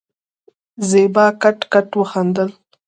[0.89, 2.49] زېبا کټ کټ وخندل.